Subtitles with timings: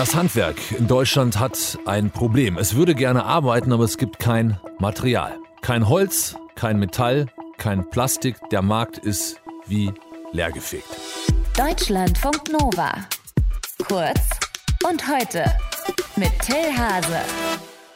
[0.00, 2.56] Das Handwerk in Deutschland hat ein Problem.
[2.56, 5.36] Es würde gerne arbeiten, aber es gibt kein Material.
[5.60, 7.26] Kein Holz, kein Metall,
[7.58, 8.36] kein Plastik.
[8.50, 9.92] Der Markt ist wie
[10.32, 10.86] leergefegt.
[11.54, 12.94] Deutschlandfunk Nova.
[13.86, 14.20] Kurz
[14.88, 15.44] und heute
[16.16, 17.20] mit Till Hase.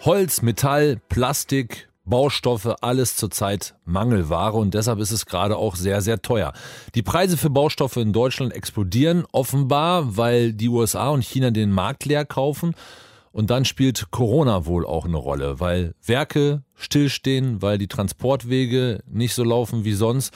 [0.00, 6.20] Holz, Metall, Plastik, Baustoffe, alles zurzeit Mangelware und deshalb ist es gerade auch sehr, sehr
[6.20, 6.52] teuer.
[6.94, 12.04] Die Preise für Baustoffe in Deutschland explodieren offenbar, weil die USA und China den Markt
[12.04, 12.74] leer kaufen.
[13.30, 19.34] Und dann spielt Corona wohl auch eine Rolle, weil Werke stillstehen, weil die Transportwege nicht
[19.34, 20.34] so laufen wie sonst.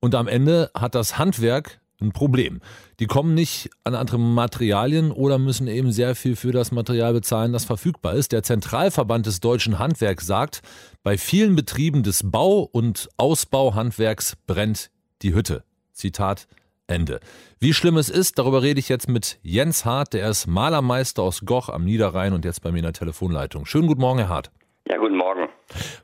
[0.00, 2.60] Und am Ende hat das Handwerk ein Problem.
[3.00, 7.52] Die kommen nicht an andere Materialien oder müssen eben sehr viel für das Material bezahlen,
[7.52, 8.32] das verfügbar ist.
[8.32, 10.60] Der Zentralverband des deutschen Handwerks sagt,
[11.02, 14.90] bei vielen Betrieben des Bau- und Ausbauhandwerks brennt
[15.22, 15.64] die Hütte.
[15.92, 16.46] Zitat
[16.88, 17.20] Ende.
[17.58, 21.40] Wie schlimm es ist, darüber rede ich jetzt mit Jens Hart, der ist Malermeister aus
[21.44, 23.66] Goch am Niederrhein und jetzt bei mir in der Telefonleitung.
[23.66, 24.50] Schönen guten Morgen, Herr Hart.
[24.88, 25.48] Ja, guten Morgen.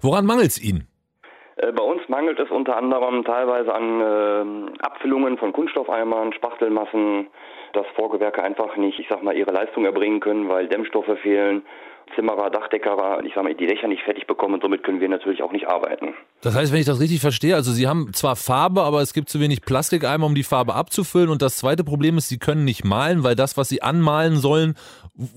[0.00, 0.88] Woran mangelt es Ihnen?
[1.56, 7.28] Äh, bei uns mangelt es unter anderem teilweise an äh, Abfüllungen von Kunststoffeimern, Spachtelmassen,
[7.72, 11.62] dass Vorgewerke einfach nicht, ich sag mal, ihre Leistung erbringen können, weil Dämmstoffe fehlen.
[12.14, 15.42] Zimmerer, Dachdeckerer, ich sag mal, die Dächer nicht fertig bekommen und somit können wir natürlich
[15.42, 16.12] auch nicht arbeiten.
[16.42, 19.30] Das heißt, wenn ich das richtig verstehe, also Sie haben zwar Farbe, aber es gibt
[19.30, 21.30] zu wenig Plastikeimer, um die Farbe abzufüllen.
[21.30, 24.74] Und das zweite Problem ist, Sie können nicht malen, weil das, was Sie anmalen sollen,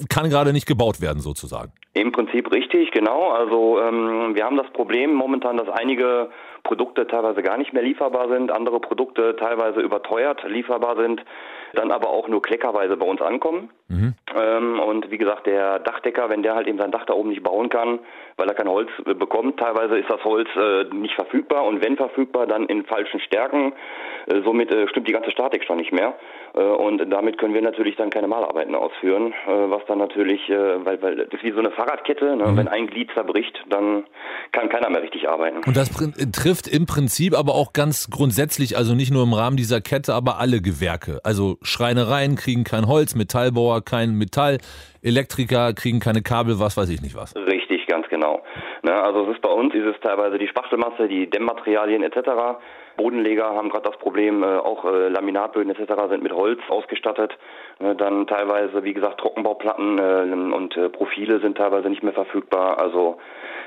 [0.09, 1.71] kann gerade nicht gebaut werden, sozusagen.
[1.93, 3.31] Im Prinzip richtig, genau.
[3.31, 6.29] Also ähm, wir haben das Problem momentan, dass einige
[6.65, 11.23] Produkte teilweise gar nicht mehr lieferbar sind, andere Produkte teilweise überteuert lieferbar sind,
[11.73, 13.69] dann aber auch nur kleckerweise bei uns ankommen.
[13.87, 14.15] Mhm.
[14.35, 17.43] Ähm, und wie gesagt, der Dachdecker, wenn der halt eben sein Dach da oben nicht
[17.43, 17.99] bauen kann,
[18.37, 21.95] weil er kein Holz äh, bekommt, teilweise ist das Holz äh, nicht verfügbar und wenn
[21.95, 23.73] verfügbar, dann in falschen Stärken.
[24.27, 26.15] Äh, somit äh, stimmt die ganze Statik schon nicht mehr.
[26.53, 31.01] Äh, und damit können wir natürlich dann keine Malarbeiten ausführen, äh, was dann natürlich, weil,
[31.01, 32.45] weil das ist wie so eine Fahrradkette, ne?
[32.47, 32.57] mhm.
[32.57, 34.05] wenn ein Glied zerbricht, dann
[34.51, 35.57] kann keiner mehr richtig arbeiten.
[35.65, 35.89] Und das
[36.31, 40.39] trifft im Prinzip aber auch ganz grundsätzlich, also nicht nur im Rahmen dieser Kette, aber
[40.39, 41.19] alle Gewerke.
[41.23, 44.57] Also Schreinereien kriegen kein Holz, Metallbauer kein Metall,
[45.01, 47.35] Elektriker kriegen keine Kabel, was weiß ich nicht was.
[47.35, 48.41] Richtig, ganz genau.
[48.83, 52.59] Ne, also es ist bei uns, ist es teilweise die Spachtelmasse, die Dämmmaterialien etc.
[52.97, 55.93] Bodenleger haben gerade das Problem, äh, auch äh, Laminatböden etc.
[56.09, 57.37] sind mit Holz ausgestattet.
[57.79, 62.79] Ne, dann teilweise, wie gesagt, Trockenbauplatten äh, und äh, Profile sind teilweise nicht mehr verfügbar.
[62.79, 63.17] Also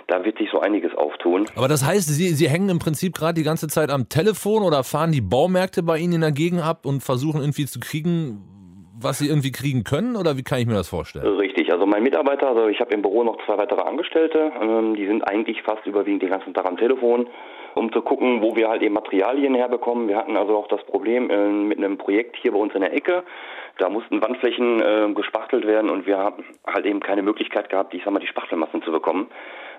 [0.06, 1.46] da wird sich so einiges auftun.
[1.54, 4.82] Aber das heißt, Sie, Sie hängen im Prinzip gerade die ganze Zeit am Telefon oder
[4.82, 8.57] fahren die Baumärkte bei Ihnen in der Gegend ab und versuchen irgendwie zu kriegen,
[9.00, 11.36] was Sie irgendwie kriegen können oder wie kann ich mir das vorstellen?
[11.36, 15.06] Richtig, also mein Mitarbeiter, also ich habe im Büro noch zwei weitere Angestellte, ähm, die
[15.06, 17.28] sind eigentlich fast überwiegend den ganzen Tag am Telefon
[17.78, 20.08] um zu gucken, wo wir halt eben Materialien herbekommen.
[20.08, 22.92] Wir hatten also auch das Problem äh, mit einem Projekt hier bei uns in der
[22.92, 23.22] Ecke.
[23.78, 28.02] Da mussten Wandflächen äh, gespachtelt werden und wir haben halt eben keine Möglichkeit gehabt, ich
[28.04, 29.28] sag mal, die Spachtelmassen zu bekommen,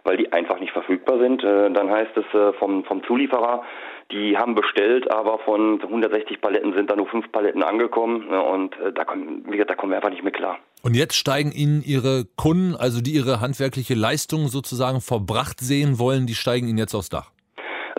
[0.03, 1.43] weil die einfach nicht verfügbar sind.
[1.43, 3.63] Äh, dann heißt es äh, vom, vom Zulieferer,
[4.11, 8.75] die haben bestellt, aber von 160 Paletten sind da nur fünf Paletten angekommen ne, und
[8.79, 10.57] äh, da, kommen, da kommen wir einfach nicht mehr klar.
[10.81, 16.25] Und jetzt steigen Ihnen Ihre Kunden, also die Ihre handwerkliche Leistung sozusagen verbracht sehen wollen,
[16.25, 17.31] die steigen Ihnen jetzt aufs Dach?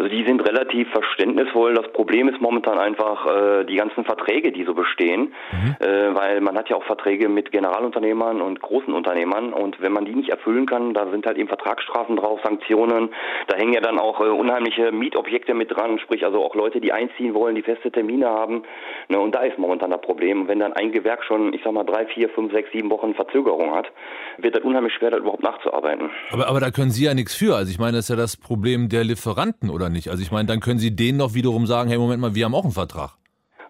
[0.01, 1.75] Also die sind relativ verständnisvoll.
[1.75, 5.77] Das Problem ist momentan einfach äh, die ganzen Verträge, die so bestehen, mhm.
[5.79, 10.07] äh, weil man hat ja auch Verträge mit Generalunternehmern und großen Unternehmern und wenn man
[10.07, 13.11] die nicht erfüllen kann, da sind halt eben Vertragsstrafen drauf, Sanktionen.
[13.49, 16.95] Da hängen ja dann auch äh, unheimliche Mietobjekte mit dran, sprich also auch Leute, die
[16.95, 18.63] einziehen wollen, die feste Termine haben.
[19.11, 20.49] Ne, und da ist momentan das Problem.
[20.49, 23.75] Wenn dann ein Gewerk schon, ich sag mal, drei, vier, fünf, sechs, sieben Wochen Verzögerung
[23.75, 23.93] hat,
[24.39, 26.09] wird das unheimlich schwer, da überhaupt nachzuarbeiten.
[26.31, 27.55] Aber, aber da können Sie ja nichts für.
[27.55, 30.09] Also ich meine, das ist ja das Problem der Lieferanten, oder nicht?
[30.09, 32.55] Also ich meine, dann können Sie denen noch wiederum sagen, hey, Moment mal, wir haben
[32.55, 33.11] auch einen Vertrag.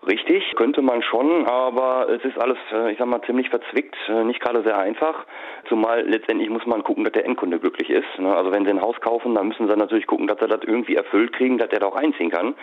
[0.07, 4.25] Richtig, könnte man schon, aber es ist alles, äh, ich sag mal, ziemlich verzwickt, äh,
[4.25, 5.27] nicht gerade sehr einfach.
[5.69, 8.19] Zumal letztendlich muss man gucken, dass der Endkunde glücklich ist.
[8.19, 8.35] Ne?
[8.35, 10.97] Also wenn sie ein Haus kaufen, dann müssen sie natürlich gucken, dass sie das irgendwie
[10.97, 12.55] erfüllt kriegen, dass der da auch einziehen kann.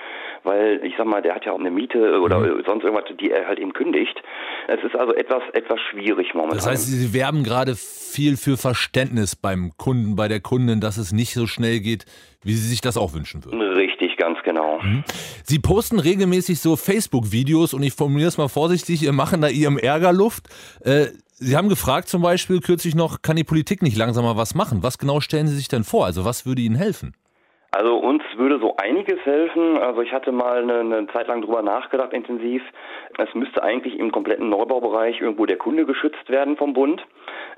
[0.43, 2.63] Weil ich sag mal, der hat ja auch eine Miete oder mhm.
[2.65, 4.19] sonst irgendwas, die er halt eben kündigt.
[4.67, 6.57] Es ist also etwas, etwas schwierig momentan.
[6.57, 11.11] Das heißt, Sie werben gerade viel für Verständnis beim Kunden, bei der Kundin, dass es
[11.11, 12.05] nicht so schnell geht,
[12.43, 13.61] wie Sie sich das auch wünschen würden.
[13.61, 14.79] Richtig, ganz genau.
[14.81, 15.03] Mhm.
[15.43, 20.13] Sie posten regelmäßig so Facebook-Videos und ich formuliere es mal vorsichtig, machen da Ihrem Ärger
[20.13, 20.47] Luft.
[20.83, 21.07] Äh,
[21.39, 24.81] Sie haben gefragt zum Beispiel kürzlich noch, kann die Politik nicht langsam mal was machen?
[24.81, 26.05] Was genau stellen Sie sich denn vor?
[26.05, 27.13] Also was würde Ihnen helfen?
[27.71, 29.77] Also uns würde so einiges helfen.
[29.77, 32.63] Also ich hatte mal eine, eine Zeit lang drüber nachgedacht, intensiv.
[33.19, 37.05] Es müsste eigentlich im kompletten Neubaubereich irgendwo der Kunde geschützt werden vom Bund,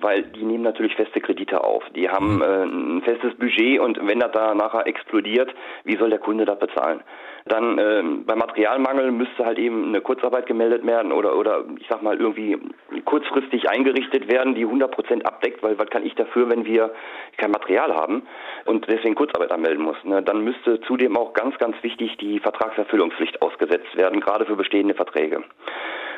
[0.01, 1.83] weil die nehmen natürlich feste Kredite auf.
[1.95, 2.41] Die haben mhm.
[2.41, 5.53] äh, ein festes Budget und wenn das da nachher explodiert,
[5.83, 7.01] wie soll der Kunde das bezahlen?
[7.45, 12.01] Dann äh, bei Materialmangel müsste halt eben eine Kurzarbeit gemeldet werden oder oder ich sag
[12.01, 12.57] mal irgendwie
[13.05, 16.91] kurzfristig eingerichtet werden, die 100 Prozent abdeckt, weil was kann ich dafür, wenn wir
[17.37, 18.23] kein Material haben
[18.65, 19.97] und deswegen Kurzarbeit anmelden muss.
[20.03, 20.21] Ne?
[20.21, 25.43] Dann müsste zudem auch ganz, ganz wichtig die Vertragserfüllungspflicht ausgesetzt werden, gerade für bestehende Verträge.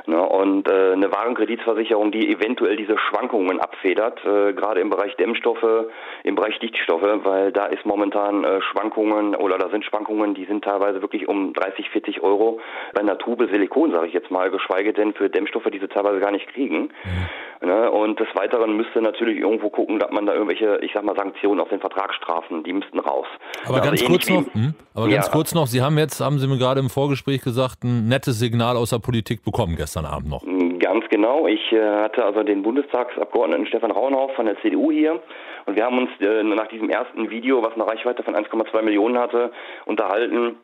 [0.08, 5.88] Ne, und äh, eine Warenkreditversicherung, die eventuell diese Schwankungen abfedert, äh, gerade im Bereich Dämmstoffe,
[6.24, 10.64] im Bereich Dichtstoffe, weil da ist momentan äh, Schwankungen oder da sind Schwankungen, die sind
[10.64, 12.60] teilweise wirklich um 30, 40 Euro
[12.94, 16.20] bei einer Tube Silikon, sage ich jetzt mal, geschweige denn für Dämmstoffe, die sie teilweise
[16.20, 16.90] gar nicht kriegen.
[17.64, 21.16] Ne, und des Weiteren müsste natürlich irgendwo gucken, dass man da irgendwelche, ich sag mal,
[21.16, 23.28] Sanktionen auf den Vertragsstrafen, die müssten raus.
[23.68, 24.74] Aber also ganz kurz noch, hm?
[24.96, 25.18] aber ja.
[25.18, 28.40] ganz kurz noch, Sie haben jetzt, haben Sie mir gerade im Vorgespräch gesagt, ein nettes
[28.40, 30.44] Signal aus der Politik bekommen gestern Abend noch.
[30.80, 31.46] Ganz genau.
[31.46, 35.22] Ich äh, hatte also den Bundestagsabgeordneten Stefan Rauenhoff von der CDU hier
[35.68, 39.20] und wir haben uns äh, nach diesem ersten Video, was eine Reichweite von 1,2 Millionen
[39.20, 39.52] hatte,
[39.86, 40.58] unterhalten.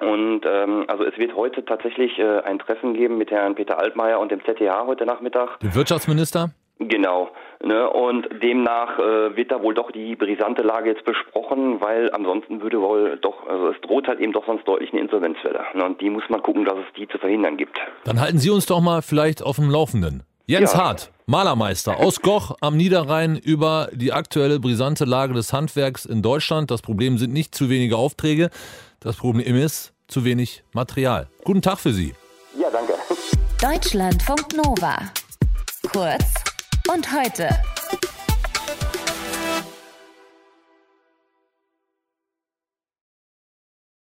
[0.00, 4.18] Und ähm, also es wird heute tatsächlich äh, ein Treffen geben mit Herrn Peter Altmaier
[4.20, 5.60] und dem ZDH heute Nachmittag.
[5.60, 6.50] Dem Wirtschaftsminister?
[6.78, 7.30] Genau.
[7.62, 12.60] Ne, und demnach äh, wird da wohl doch die brisante Lage jetzt besprochen, weil ansonsten
[12.60, 15.60] würde wohl doch, also es droht halt eben doch sonst deutlich eine Insolvenzwelle.
[15.74, 17.78] Ne, und die muss man gucken, dass es die zu verhindern gibt.
[18.04, 20.24] Dann halten Sie uns doch mal vielleicht auf dem Laufenden.
[20.46, 20.80] Jens ja.
[20.80, 26.70] Hart, Malermeister aus Goch am Niederrhein über die aktuelle brisante Lage des Handwerks in Deutschland.
[26.70, 28.50] Das Problem sind nicht zu wenige Aufträge,
[29.04, 31.28] das Problem ist zu wenig Material.
[31.44, 32.14] Guten Tag für Sie.
[32.58, 32.94] Ja, danke.
[33.60, 34.96] Deutschlandfunk Nova.
[35.92, 36.24] Kurz
[36.90, 37.48] und heute.